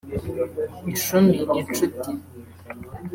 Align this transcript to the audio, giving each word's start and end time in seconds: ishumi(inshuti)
ishumi(inshuti) 0.93 2.09